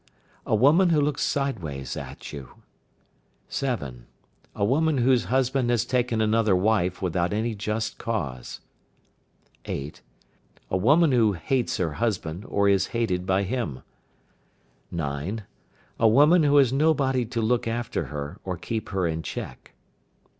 A 0.47 0.55
woman 0.55 0.89
who 0.89 0.99
looks 0.99 1.21
sideways 1.21 1.95
at 1.95 2.33
you. 2.33 2.55
7. 3.49 4.07
A 4.55 4.65
woman 4.65 4.97
whose 4.97 5.25
husband 5.25 5.69
has 5.69 5.85
taken 5.85 6.21
another 6.21 6.55
wife 6.55 7.03
without 7.03 7.31
any 7.31 7.53
just 7.53 7.99
cause. 7.99 8.61
8. 9.65 10.01
A 10.71 10.77
woman 10.77 11.11
who 11.11 11.33
hates 11.33 11.77
her 11.77 11.91
husband 11.93 12.45
or 12.47 12.67
who 12.67 12.73
is 12.73 12.87
hated 12.97 13.27
by 13.27 13.43
him. 13.43 13.83
9. 14.89 15.43
A 15.99 16.07
woman 16.07 16.41
who 16.41 16.57
has 16.57 16.73
nobody 16.73 17.23
to 17.23 17.39
look 17.39 17.67
after 17.67 18.05
her, 18.05 18.39
or 18.43 18.57
keep 18.57 18.89
her 18.89 19.05
in 19.05 19.21
check. 19.21 19.73